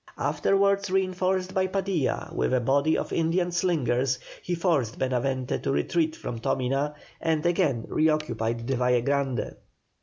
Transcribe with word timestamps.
Afterwards 0.17 0.89
reinforced 0.89 1.53
by 1.53 1.67
Padilla 1.67 2.31
with 2.33 2.55
a 2.55 2.59
body 2.59 2.97
of 2.97 3.13
Indian 3.13 3.51
slingers, 3.51 4.17
he 4.41 4.55
forced 4.55 4.97
Benavente 4.97 5.61
to 5.61 5.71
retreat 5.71 6.15
from 6.15 6.39
Tomina, 6.39 6.95
and 7.21 7.45
again 7.45 7.85
reoccupied 7.87 8.65
the 8.65 8.77
Valle 8.77 9.03
Grande. 9.03 9.57